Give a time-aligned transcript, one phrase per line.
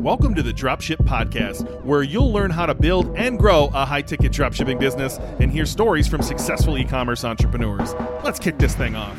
[0.00, 4.02] Welcome to the Dropship Podcast, where you'll learn how to build and grow a high
[4.02, 7.94] ticket dropshipping business and hear stories from successful e commerce entrepreneurs.
[8.22, 9.18] Let's kick this thing off.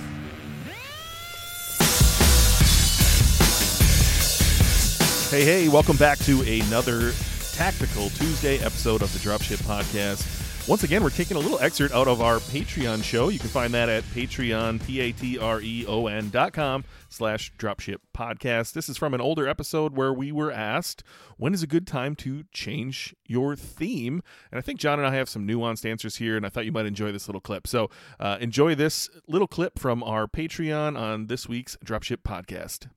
[5.29, 7.11] Hey, hey, welcome back to another
[7.51, 10.38] tactical Tuesday episode of the Dropship Podcast.
[10.69, 13.29] Once again, we're taking a little excerpt out of our Patreon show.
[13.29, 18.73] You can find that at Patreon, P-A-T-R-E-O-N dot com slash dropship podcast.
[18.73, 21.01] This is from an older episode where we were asked,
[21.37, 24.21] when is a good time to change your theme?
[24.51, 26.71] And I think Jon and I have some nuanced answers here, and I thought you
[26.71, 27.65] might enjoy this little clip.
[27.65, 27.89] So
[28.19, 32.89] uh, enjoy this little clip from our Patreon on this week's Dropship podcast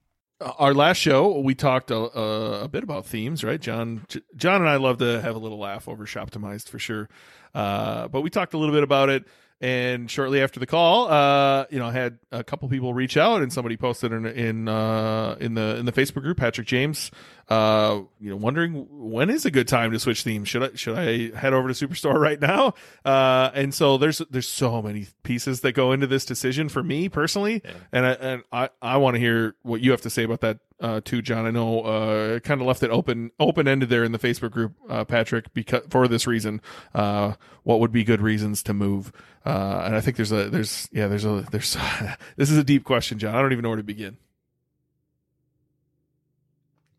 [0.59, 3.61] our last show we talked a, a, bit about themes right?
[3.61, 4.05] Jon
[4.37, 7.09] jon and i love to have a little laugh over shoptimized for sure.
[7.55, 9.25] Uh, but we talked a little bit about it
[9.62, 13.43] and shortly after the call, uh, you know, I had a couple people reach out,
[13.43, 17.12] and somebody posted in in uh, in the in the Facebook group, Patrick James,
[17.48, 20.48] uh, you know, wondering when is a good time to switch themes.
[20.48, 22.75] Should I should I head over to Superstore right now?
[23.05, 27.09] Uh, and so there's there's so many pieces that go into this decision for me
[27.09, 27.70] personally, yeah.
[27.92, 30.59] and I and I I want to hear what you have to say about that
[30.83, 31.47] uh, too, Jon.
[31.47, 34.75] I know uh, kind of left it open open ended there in the Facebook group,
[34.88, 36.61] uh, Patrick, because for this reason,
[36.94, 39.12] uh, what would be good reasons to move?
[39.47, 41.77] Uh, and I think there's a there's yeah there's a there's
[42.36, 43.34] this is a deep question, Jon.
[43.34, 44.19] I don't even know where to begin.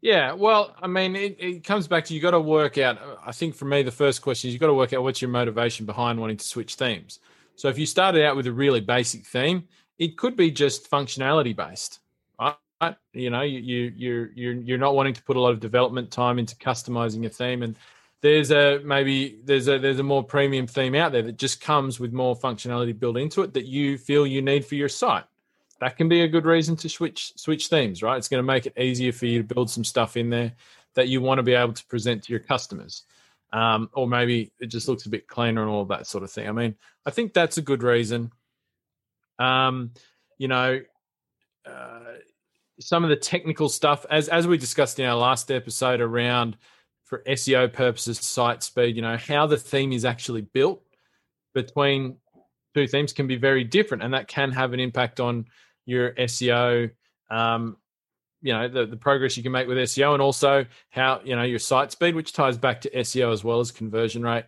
[0.01, 2.97] Yeah, well, I mean, it, it comes back to you got to work out.
[3.25, 5.31] I think for me, the first question is you got to work out what's your
[5.31, 7.19] motivation behind wanting to switch themes.
[7.55, 9.63] So if you started out with a really basic theme,
[9.97, 11.99] it could be just functionality based
[13.13, 16.11] you know, you, you you're you're you're not wanting to put a lot of development
[16.11, 17.77] time into customizing a theme, and
[18.21, 21.99] there's a maybe there's a there's a more premium theme out there that just comes
[21.99, 25.25] with more functionality built into it that you feel you need for your site.
[25.79, 28.17] That can be a good reason to switch switch themes, right?
[28.17, 30.53] It's going to make it easier for you to build some stuff in there
[30.95, 33.03] that you want to be able to present to your customers.
[33.51, 36.47] Um, or maybe it just looks a bit cleaner and all that sort of thing.
[36.47, 38.31] I mean, I think that's a good reason.
[39.37, 39.91] Um,
[40.37, 40.79] you know,
[41.65, 42.13] uh,
[42.79, 46.57] some of the technical stuff as as we discussed in our last episode around
[47.05, 50.81] for SEO purposes, site speed, you know, how the theme is actually built
[51.53, 52.17] between
[52.73, 55.45] two themes can be very different, and that can have an impact on
[55.85, 56.89] your SEO.
[57.29, 57.77] Um,
[58.41, 61.43] you know, the, the progress you can make with SEO, and also how you know
[61.43, 64.45] your site speed, which ties back to SEO as well as conversion rate.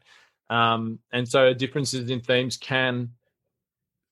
[0.50, 3.12] Um, and so differences in themes can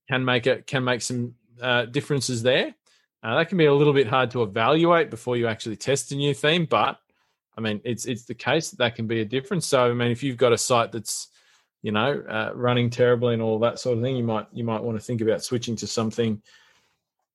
[0.09, 2.75] can make it can make some uh, differences there.
[3.23, 6.15] Uh, that can be a little bit hard to evaluate before you actually test a
[6.15, 6.99] new theme, but
[7.57, 9.65] I mean, it's it's the case that that can be a difference.
[9.65, 11.29] So, I mean, if you've got a site that's
[11.81, 14.83] you know uh, running terribly and all that sort of thing, you might you might
[14.83, 16.41] want to think about switching to something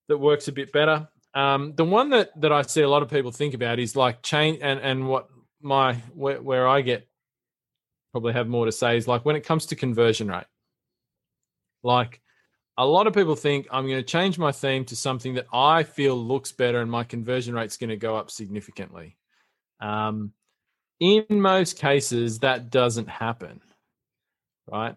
[0.09, 1.09] that works a bit better.
[1.34, 4.22] Um, the one that that I see a lot of people think about is like
[4.22, 5.28] change and and what
[5.62, 7.09] my where, where I get
[8.12, 10.47] probably have more to say is like when it comes to conversion rate,
[11.82, 12.21] like
[12.78, 15.83] a lot of people think I'm going to change my theme to something that I
[15.83, 19.16] feel looks better and my conversion rate's going to go up significantly.
[19.81, 20.33] Um,
[21.00, 23.61] in most cases, that doesn't happen,
[24.71, 24.94] right?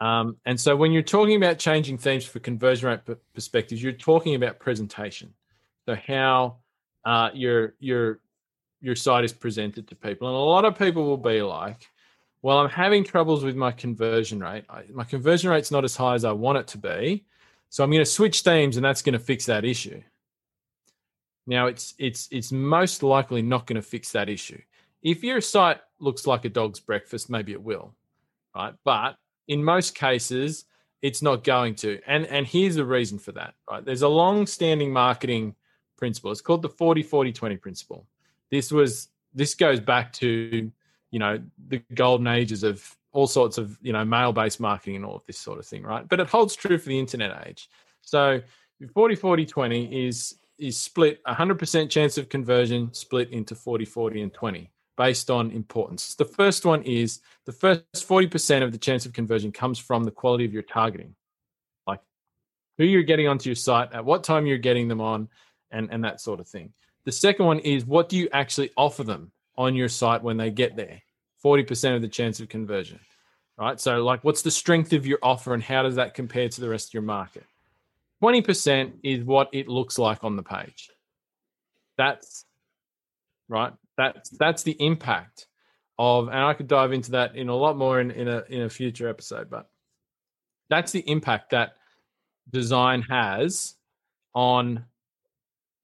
[0.00, 3.92] Um, and so when you're talking about changing themes for conversion rate p- perspectives, you're
[3.92, 5.34] talking about presentation.
[5.86, 6.56] So how
[7.04, 8.20] uh, your your
[8.80, 11.88] your site is presented to people, and a lot of people will be like,
[12.42, 14.64] well, I'm having troubles with my conversion rate.
[14.68, 17.24] I, my conversion rate's not as high as I want it to be.
[17.68, 20.02] So I'm going to switch themes and that's going to fix that issue.
[21.46, 24.60] Now it's it's it's most likely not going to fix that issue.
[25.02, 27.94] If your site looks like a dog's breakfast, maybe it will.
[28.54, 28.74] Right?
[28.84, 29.16] But
[29.48, 30.64] in most cases,
[31.00, 32.00] it's not going to.
[32.06, 33.84] And and here's the reason for that, right?
[33.84, 35.54] There's a long-standing marketing
[35.96, 36.32] principle.
[36.32, 38.06] It's called the 40 40 20 principle.
[38.50, 40.70] This was this goes back to
[41.10, 45.04] you know the golden ages of all sorts of you know mail based marketing and
[45.04, 46.08] all of this sort of thing right?
[46.08, 47.68] But it holds true for the internet age.
[48.02, 48.40] So
[48.94, 54.34] 40 40 20 is is split 100% chance of conversion split into 40 40 and
[54.34, 56.16] 20 based on importance.
[56.16, 60.10] The first one is the first 40% of the chance of conversion comes from the
[60.10, 61.14] quality of your targeting.
[61.86, 62.00] Like
[62.76, 65.28] who you're getting onto your site at what time you're getting them on
[65.70, 66.72] and and that sort of thing.
[67.04, 70.50] The second one is what do you actually offer them on your site when they
[70.50, 71.02] get there.
[71.44, 72.98] 40% of the chance of conversion
[73.58, 73.80] right?
[73.80, 76.68] So like what's the strength of your offer and how does that compare to the
[76.68, 77.44] rest of your market?
[78.22, 80.90] 20% is what it looks like on the page.
[81.96, 82.46] That's
[83.48, 83.72] right?
[83.96, 85.48] That's that's the impact
[85.98, 88.62] of and i could dive into that in a lot more in, in a in
[88.62, 89.68] a future episode but
[90.70, 91.72] that's the impact that
[92.50, 93.74] design has
[94.32, 94.84] on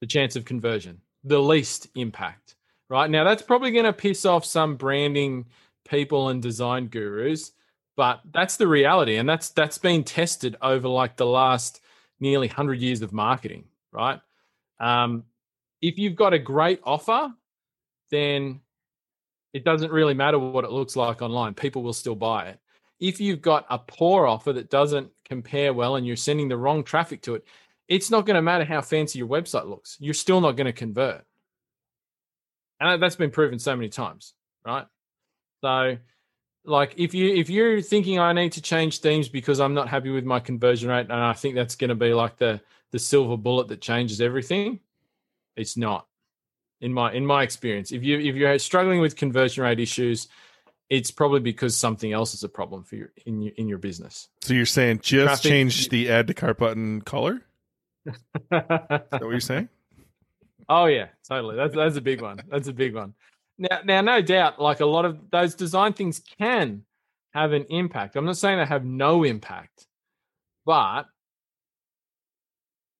[0.00, 2.55] the chance of conversion the least impact
[2.88, 3.10] right?
[3.10, 5.46] Now, that's probably going to piss off some branding
[5.88, 7.52] people and design gurus,
[7.96, 9.16] but that's the reality.
[9.16, 11.81] And that's that's been tested over like the last
[12.20, 14.20] nearly 100 years of marketing, right?
[14.81, 15.25] Um,
[15.81, 17.32] if you've got a great offer,
[18.10, 18.60] then
[19.52, 21.54] it doesn't really matter what it looks like online.
[21.54, 22.58] People will still buy it.
[23.00, 26.82] If you've got a poor offer that doesn't compare well and you're sending the wrong
[26.84, 27.44] traffic to it,
[27.88, 29.96] it's not going to matter how fancy your website looks.
[30.00, 31.25] You're still not going to convert.
[32.81, 34.35] And that's been proven so many times,
[34.67, 34.87] right?
[35.62, 35.99] So
[36.65, 40.11] like if you if you're thinking I need to change themes because I'm not happy
[40.11, 42.61] with my conversion rate and I think that's going to be like the
[42.91, 44.81] the silver bullet that changes everything,
[45.56, 46.06] it's not.
[46.81, 50.29] In my in my experience, if you if you're struggling with conversion rate issues,
[50.91, 54.29] it's probably because something else is a problem for you in your in your business.
[54.43, 57.41] So you're saying just Traffic, change the add to cart button color?
[58.06, 58.15] is
[58.50, 59.69] that what you're saying?
[60.69, 61.56] Oh yeah, totally.
[61.56, 62.38] That's that's a big one.
[62.49, 63.14] That's a big one.
[63.58, 66.84] Now, now, no doubt, like a lot of those design things can
[67.32, 68.16] have an impact.
[68.16, 69.87] I'm not saying they have no impact,
[70.64, 71.05] but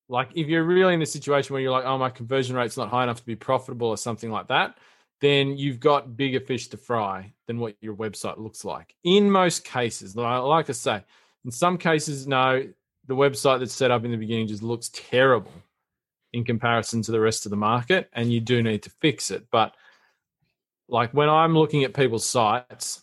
[0.09, 2.89] like if you're really in a situation where you're like, oh, my conversion rate's not
[2.89, 4.79] high enough to be profitable or something like that,
[5.21, 8.95] then you've got bigger fish to fry than what your website looks like.
[9.05, 11.03] In most cases, like I say,
[11.45, 12.65] in some cases, no,
[13.07, 15.53] the website that's set up in the beginning just looks terrible
[16.35, 19.47] in comparison to the rest of the market, and you do need to fix it.
[19.51, 19.75] But
[20.89, 23.03] like when I'm looking at people's sites,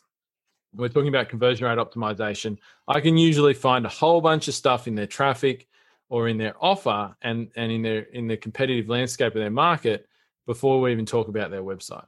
[0.73, 2.57] we're talking about conversion rate optimization.
[2.87, 5.67] I can usually find a whole bunch of stuff in their traffic
[6.09, 10.07] or in their offer and and in their in the competitive landscape of their market
[10.45, 12.05] before we even talk about their website.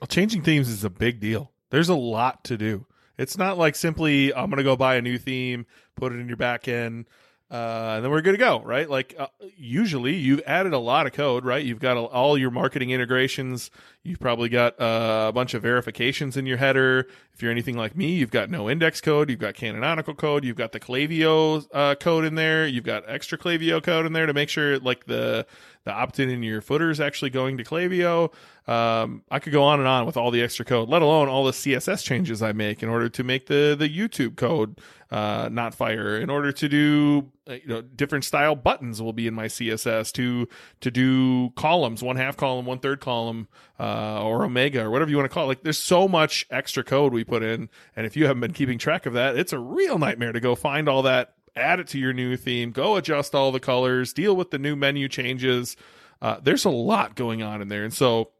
[0.00, 1.52] Well, changing themes is a big deal.
[1.70, 2.86] There's a lot to do.
[3.18, 5.66] It's not like simply I'm going to go buy a new theme,
[5.96, 7.06] put it in your back end,
[7.52, 8.88] uh, and then we're good to go, right?
[8.88, 9.26] Like uh,
[9.58, 11.62] usually you've added a lot of code, right?
[11.62, 13.70] You've got a, all your marketing integrations.
[14.02, 17.06] You've probably got uh, a bunch of verifications in your header.
[17.34, 19.28] If you're anything like me, you've got no index code.
[19.28, 20.44] You've got canonical code.
[20.44, 22.66] You've got the Klaviyo uh, code in there.
[22.66, 25.46] You've got extra Klaviyo code in there to make sure like the
[25.84, 28.32] the opt-in in your footer is actually going to Klaviyo.
[28.68, 31.44] Um, I could go on and on with all the extra code, let alone all
[31.44, 34.80] the CSS changes I make in order to make the the YouTube code
[35.10, 36.16] uh, not fire.
[36.16, 40.12] In order to do uh, you know different style buttons will be in my CSS
[40.12, 40.48] to
[40.80, 43.48] to do columns, one half column, one third column,
[43.80, 45.48] uh, or omega or whatever you want to call it.
[45.48, 48.78] Like there's so much extra code we put in, and if you haven't been keeping
[48.78, 51.98] track of that, it's a real nightmare to go find all that add it to
[51.98, 55.76] your new theme, go adjust all the colors, deal with the new menu changes.
[56.20, 57.84] Uh, there's a lot going on in there.
[57.84, 58.30] And so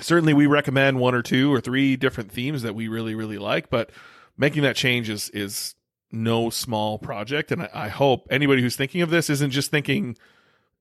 [0.00, 3.70] certainly we recommend one or two or three different themes that we really, really like,
[3.70, 3.90] but
[4.36, 5.74] making that change is, is
[6.12, 7.50] no small project.
[7.50, 10.16] And I, I hope anybody who's thinking of this isn't just thinking,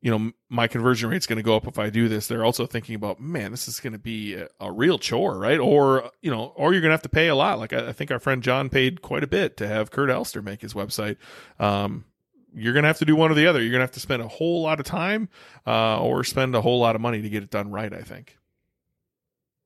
[0.02, 2.28] you know my conversion rate's going to go up if i do this.
[2.28, 5.60] They're also thinking about man this is going to be a, a, real chore right?
[5.60, 7.60] Or you know or you're going to have to pay a lot.
[7.60, 10.42] Like I, I, think our friend john paid quite a bit to have kurt elster
[10.42, 11.18] make his website.
[11.60, 12.06] Um,
[12.54, 13.62] you're going to have to do one or the other.
[13.62, 15.28] You're going to have to spend a whole lot of time
[15.68, 18.38] uh, or spend a whole lot of money to get it done right i think.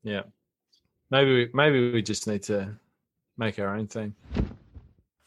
[0.04, 0.24] Yeah.
[1.12, 2.78] Maybe we, maybe we just need to
[3.38, 4.16] make our own thing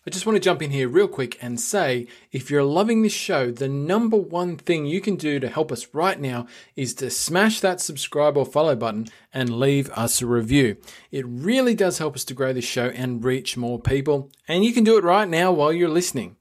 [0.05, 3.13] I just want to jump in here real quick and say if you're loving this
[3.13, 7.09] show, the number one thing you can do to help us right now is to
[7.09, 10.77] smash that subscribe or follow button and leave us a review.
[11.13, 14.73] It really does help us to grow this show and reach more people, and you
[14.73, 16.35] can do it right now while you're listening.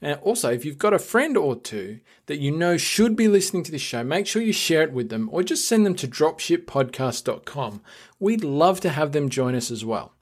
[0.00, 3.64] And also, if you've got a friend or two that you know should be listening
[3.64, 6.06] to this show, make sure you share it with them or just send them to
[6.06, 7.82] dropshippodcast.com.
[8.20, 10.12] We'd love to have them join us as well.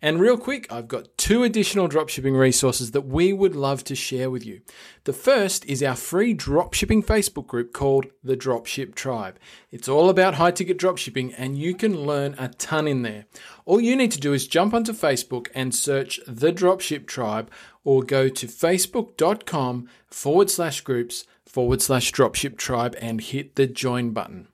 [0.00, 4.30] And real quick, I've got two additional dropshipping resources that we would love to share
[4.30, 4.60] with you.
[5.04, 9.40] The first is our free dropshipping Facebook group called the Dropship Tribe.
[9.72, 13.24] It's all about high ticket dropshipping and you can learn a ton in there.
[13.64, 17.50] All you need to do is jump onto Facebook and search the Dropship Tribe
[17.82, 24.10] or go to facebook.com forward slash groups forward slash dropship tribe and hit the join
[24.10, 24.48] button.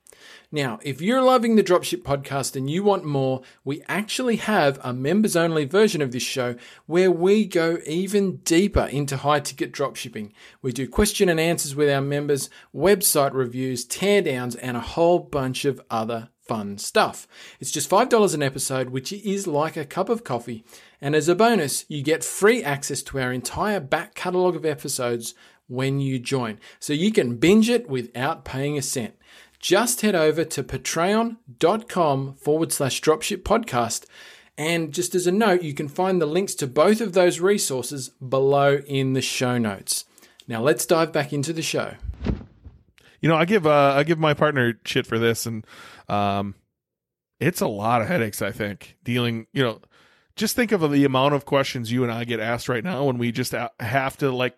[0.55, 4.93] Now, if you're loving the Dropship podcast and you want more, we actually have a
[4.93, 6.55] members only version of this show
[6.87, 10.31] where we go even deeper into high ticket dropshipping.
[10.63, 15.65] We do question and answers with our members, website reviews, teardowns, and a whole bunch
[15.65, 17.27] of other fun stuff.
[17.59, 20.65] It's just $5 an episode, which is like a cup of coffee.
[21.01, 25.35] And as a bonus, you get free access to our entire back catalogue of episodes
[25.67, 26.61] when you join.
[26.79, 29.17] So you can binge it without paying a cent
[29.65, 34.05] just head over to patreon.com forward slash dropship podcast.
[34.59, 38.11] And just as a note, you can find the links to both of those resources
[38.11, 40.05] below in the show notes.
[40.47, 41.95] Now let's dive back into the show.
[43.23, 45.67] you know, I give uh, I give my partner shit for this, and
[46.11, 46.57] um,
[47.41, 48.43] it's a lot of headaches.
[48.43, 49.81] I think dealing, you know,
[50.37, 53.17] just think of the amount of questions you and I get asked right now when
[53.17, 54.57] we just have to like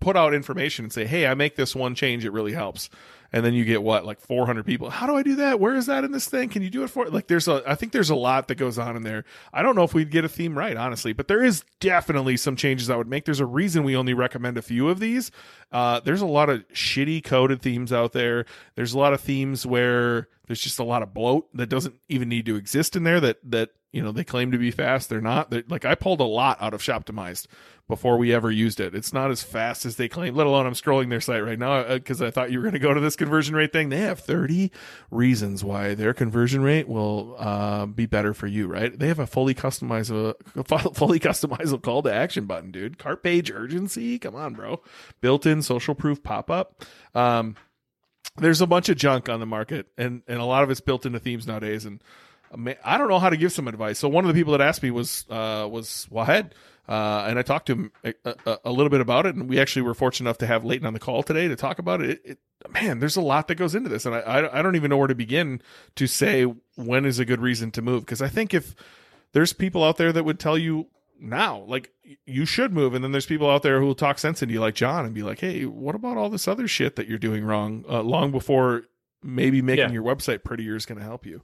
[0.00, 2.90] put out information and say, "Hey, I make this one change; it really helps."
[3.32, 4.90] And then you get what, like 400 people.
[4.90, 5.58] How do I do that?
[5.58, 6.48] Where is that in this thing?
[6.50, 7.06] Can you do it for?
[7.06, 7.64] Like, there's a.
[7.66, 9.24] I think there's a lot that goes on in there.
[9.52, 12.54] I don't know if we'd get a theme right, honestly, but there is definitely some
[12.54, 13.24] changes I would make.
[13.24, 15.32] There's a reason we only recommend a few of these.
[15.72, 18.46] Uh, there's a lot of shitty coded themes out there.
[18.76, 22.28] There's a lot of themes where there's just a lot of bloat that doesn't even
[22.28, 23.20] need to exist in there.
[23.20, 25.50] That that you know they claim to be fast, they're not.
[25.50, 27.46] They're, like I pulled a lot out of Shoptimized
[27.86, 28.94] before we ever used it.
[28.94, 31.94] It's not as fast as they claim, let alone I'm scrolling their site right now
[31.94, 33.90] because uh, I thought you were going to go to this conversion rate thing.
[33.90, 34.72] They have 30
[35.10, 38.98] reasons why their conversion rate will uh, be better for you, right?
[38.98, 40.34] They have a fully customizable,
[40.96, 42.98] fully customizable call to action button, dude.
[42.98, 44.18] Cart page urgency.
[44.18, 44.80] Come on, bro.
[45.20, 46.84] Built in social proof pop up.
[47.14, 47.54] Um,
[48.36, 51.06] there's a bunch of junk on the market and, and a lot of it's built
[51.06, 51.84] into themes nowadays.
[51.84, 52.02] And
[52.84, 53.98] I don't know how to give some advice.
[53.98, 56.54] So one of the people that asked me was, uh, was Wahed
[56.86, 59.58] uh, and I talked to him a, a, a, little bit about it, and we
[59.58, 62.10] actually were fortunate enough to have Leighton on the call today to talk about it.
[62.10, 62.38] it, it
[62.70, 64.98] man, there's a lot that goes into this, and I, I, I don't even know
[64.98, 65.62] where to begin
[65.96, 66.44] to say
[66.76, 68.74] when is a good reason to move because I think if
[69.32, 70.88] there's people out there that would tell you
[71.20, 71.92] now, like
[72.26, 74.60] you should move, and then there's people out there who will talk sense into you,
[74.60, 77.44] like Jon, and be like, hey, what about all this other shit that you're doing
[77.44, 77.84] wrong?
[77.88, 78.84] Uh, long before
[79.22, 79.92] maybe making yeah.
[79.92, 81.42] your website prettier is going to help you.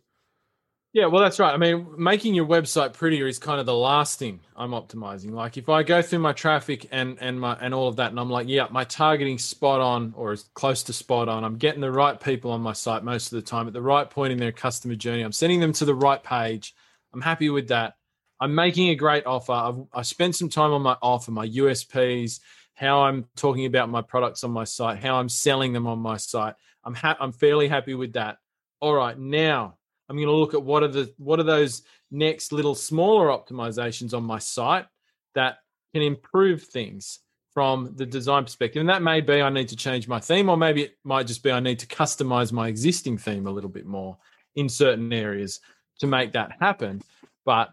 [0.92, 1.54] Yeah, well, that's right.
[1.54, 5.30] I mean, making your website prettier is kind of the last thing I'm optimizing.
[5.30, 8.18] Like, if I go through my traffic and and my and all of that, and
[8.18, 11.44] I'm like, yeah, my targeting spot on or as close to spot on.
[11.44, 14.10] I'm getting the right people on my site most of the time at the right
[14.10, 15.22] point in their customer journey.
[15.22, 16.74] I'm sending them to the right page.
[17.14, 17.94] I'm happy with that.
[18.40, 19.52] I'm making a great offer.
[19.52, 22.40] I've I spent some time on my offer, my USPs,
[22.75, 26.16] how I'm talking about my products on my site, how I'm selling them on my
[26.16, 26.54] site.
[26.85, 28.38] I'm ha- I'm fairly happy with that.
[28.80, 29.76] All right, now
[30.09, 34.14] I'm going to look at what are the what are those next little smaller optimizations
[34.14, 34.87] on my site
[35.35, 35.59] that
[35.92, 37.20] can improve things
[37.52, 38.80] from the design perspective.
[38.80, 41.42] And that may be I need to change my theme, or maybe it might just
[41.42, 44.16] be I need to customize my existing theme a little bit more
[44.54, 45.61] in certain areas
[45.99, 47.02] to make that happen.
[47.44, 47.70] But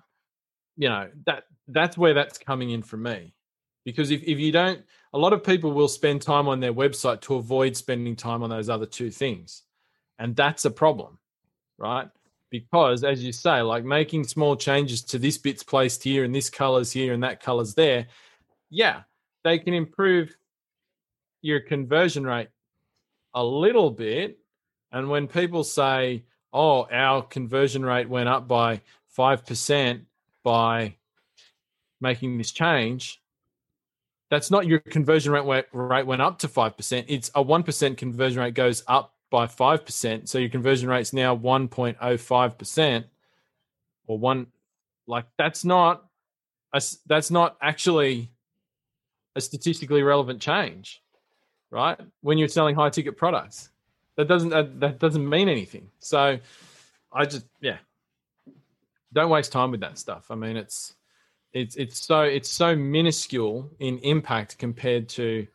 [0.77, 3.33] you know, that that's where that's coming in for me.
[3.83, 4.81] Because if, if you don't,
[5.13, 8.49] a lot of people will spend time on their website to avoid spending time on
[8.49, 9.63] those other two things.
[10.19, 11.19] And that's a problem,
[11.77, 12.09] right?
[12.49, 16.49] because as you say like making small changes to this bit's placed here and this
[16.49, 18.07] color's here and that color's there
[18.69, 19.01] yeah
[19.43, 20.35] they can improve
[21.41, 22.49] your conversion rate
[23.33, 24.39] a little bit
[24.91, 28.81] and when people say oh our conversion rate went up by
[29.17, 30.01] 5%
[30.47, 30.95] by
[31.99, 33.21] making this change
[34.29, 38.53] that's not your conversion rate rate went up to 5% it's a 1% conversion rate
[38.53, 40.27] goes up by 5%.
[40.27, 43.03] So your conversion rate's now 1.05%
[44.07, 44.47] or one
[45.05, 46.05] like that's not
[46.73, 48.29] a, that's not actually
[49.35, 51.01] a statistically relevant change,
[51.71, 51.99] right?
[52.21, 53.69] When you're selling high ticket products.
[54.15, 55.89] That doesn't that, that doesn't mean anything.
[55.99, 56.39] So
[57.13, 57.77] I just yeah.
[59.13, 60.27] Don't waste time with that stuff.
[60.29, 60.95] I mean it's
[61.53, 65.47] it's it's so it's so minuscule in impact compared to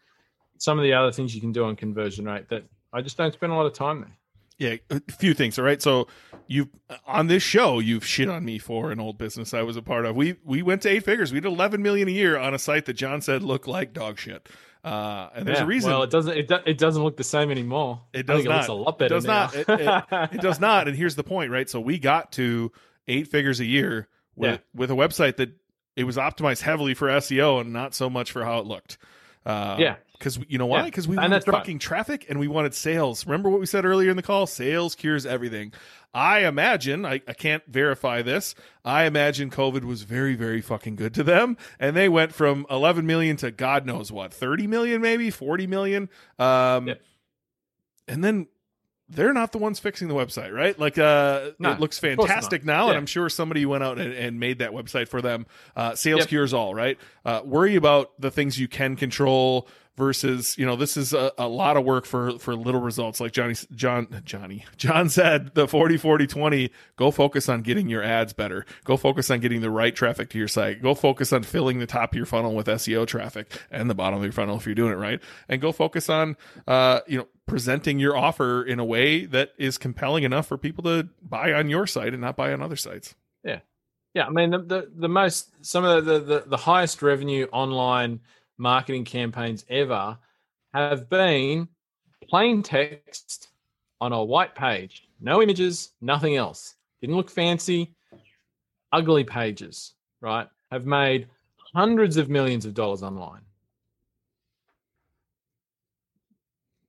[0.58, 3.32] some of the other things you can do on conversion rate that I just don't
[3.32, 4.16] spend a lot of time there.
[4.58, 5.58] Yeah, a few things.
[5.58, 6.06] All right, so
[6.46, 6.68] you
[7.06, 10.04] on this show you've shit on me for an old business I was a part
[10.04, 10.14] of.
[10.14, 11.32] We we went to eight figures.
[11.32, 14.18] We did eleven million a year on a site that Jon said looked like dog
[14.18, 14.48] shit.
[14.84, 15.90] Uh, and there's yeah, a reason.
[15.90, 16.36] Well, it doesn't.
[16.36, 18.02] It, do, it doesn't look the same anymore.
[18.12, 18.52] It does not.
[18.52, 19.14] It looks a lot better.
[19.14, 19.44] It does now.
[19.44, 19.54] not.
[19.54, 20.04] It, it,
[20.34, 20.88] it, does not.
[20.88, 21.70] And here's the point, right?
[21.70, 22.72] So we got to
[23.08, 24.58] eight figures a year with yeah.
[24.74, 25.50] with a website that
[25.96, 28.98] it was optimized heavily for SEO and not so much for how it looked.
[29.44, 30.84] Uh, yeah, because you know why?
[30.84, 31.10] Because yeah.
[31.10, 31.80] we wanted fucking right.
[31.80, 33.26] traffic and we wanted sales.
[33.26, 34.46] Remember what we said earlier in the call?
[34.46, 35.72] Sales cures everything.
[36.14, 38.54] I imagine, I, I can't verify this.
[38.84, 41.56] I imagine COVID was very, very fucking good to them.
[41.80, 46.08] And they went from 11 million to God knows what, 30 million, maybe 40 million.
[46.38, 46.94] Um.
[48.08, 48.48] And then
[49.14, 50.78] they're not the ones fixing the website, right?
[50.78, 52.90] Like, uh, no, it looks fantastic now, yeah.
[52.90, 55.46] and I'm sure somebody went out and, and made that website for them.
[55.76, 56.28] Uh, sales yep.
[56.28, 56.98] cures all, right?
[57.24, 61.46] Uh, worry about the things you can control versus you know this is a, a
[61.46, 65.98] lot of work for for little results like johnny john johnny john said the 40
[65.98, 69.94] 40 20 go focus on getting your ads better go focus on getting the right
[69.94, 73.06] traffic to your site go focus on filling the top of your funnel with seo
[73.06, 76.08] traffic and the bottom of your funnel if you're doing it right and go focus
[76.08, 80.58] on uh you know presenting your offer in a way that is compelling enough for
[80.58, 83.60] people to buy on your site and not buy on other sites yeah
[84.14, 88.18] yeah i mean the the, the most some of the, the the highest revenue online
[88.58, 90.16] marketing campaigns ever
[90.72, 91.68] have been
[92.28, 93.48] plain text
[94.00, 96.74] on a white page, no images, nothing else.
[97.00, 97.94] Didn't look fancy,
[98.92, 100.48] ugly pages, right?
[100.70, 101.28] Have made
[101.74, 103.42] hundreds of millions of dollars online.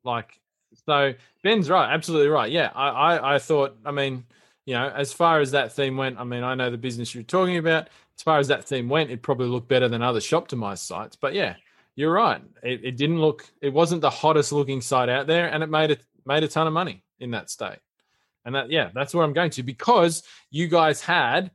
[0.04, 0.40] Like,
[0.86, 1.14] so
[1.44, 2.52] Ben's right, absolutely right.
[2.52, 4.26] Yeah, I, I, I thought, I mean,
[4.66, 7.24] you know, as far as that theme went, I mean, I know the business you're
[7.24, 7.90] talking about.
[8.18, 11.16] As far as that theme went, it probably looked better than other Shoptimize sites.
[11.16, 11.56] But yeah,
[11.96, 12.42] you're right.
[12.62, 15.92] It, it didn't look, it wasn't the hottest looking site out there, and it made
[15.92, 17.80] it made a ton of money in that state.
[18.46, 21.52] And that, yeah, that's where I'm going to because you guys had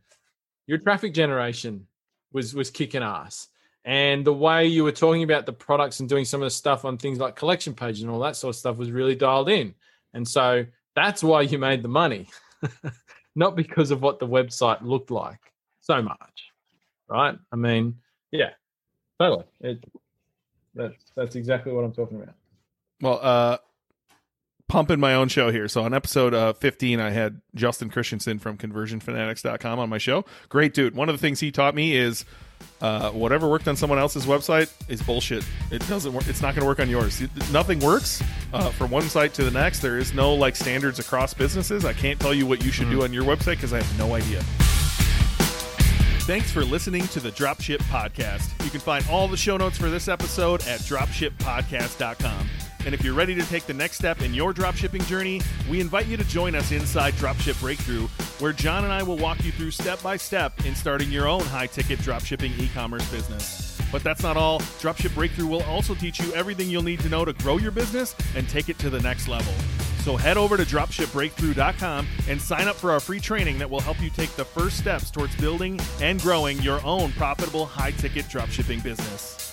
[0.67, 1.87] your traffic generation
[2.33, 3.49] was was kicking ass
[3.89, 6.85] and the way you were talking about the products and doing some of the stuff
[6.85, 9.75] on things like collection pages and all that sort of stuff was really dialed in.
[10.13, 12.29] And so that's why you made the money
[13.35, 15.41] not because of what the website looked like
[15.81, 16.53] so much
[17.09, 17.39] right?
[17.51, 17.95] I mean
[18.31, 18.51] yeah
[19.19, 19.45] totally.
[19.61, 19.83] It,
[20.75, 22.35] that's that's exactly what i'm talking about.
[23.01, 23.59] Well, uh,
[24.69, 25.67] pumping my own show here.
[25.67, 30.25] So on episode uh, 15, I had Justin Christensen from conversionfanatics.com on my show.
[30.49, 30.95] Great dude.
[30.95, 32.25] One of the things he taught me is
[32.81, 35.45] uh, whatever worked on someone else's website is bullshit.
[35.71, 36.29] It doesn't work.
[36.29, 37.21] It's not going to work on yours.
[37.51, 38.23] Nothing works
[38.53, 39.81] uh, from one site to the next.
[39.81, 41.85] There is no like standards across businesses.
[41.85, 44.15] I can't tell you what you should do on your website because I have no
[44.15, 44.43] idea.
[46.29, 48.63] Thanks for listening to the Dropship Podcast.
[48.63, 52.49] You can find all the show notes for this episode at dropshippodcast.com.
[52.89, 56.07] And if you're ready to take the next step in your dropshipping journey, we invite
[56.07, 58.09] you to join us inside Dropship Breakthru,
[58.41, 61.43] where Jon and I will walk you through step by step in starting your own
[61.43, 63.79] high ticket dropshipping e commerce business.
[63.93, 64.61] But that's not all.
[64.81, 68.17] Dropship Breakthru will also teach you everything you'll need to know to grow your business
[68.35, 69.53] and take it to the next level.
[69.99, 74.01] So head over to dropshipbreakthru.com and sign up for our free training that will help
[74.01, 78.83] you take the first steps towards building and growing your own profitable high ticket dropshipping
[78.83, 79.48] business.